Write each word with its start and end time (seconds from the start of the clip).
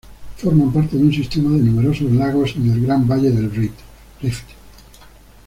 Forma 0.37 0.73
parte 0.73 0.97
de 0.97 1.03
un 1.03 1.13
sistema 1.13 1.51
de 1.51 1.59
numerosos 1.61 2.11
lagos 2.11 2.55
en 2.55 2.71
el 2.71 2.81
Gran 2.81 3.07
Valle 3.07 3.29
del 3.29 3.51
Rift. 3.55 4.45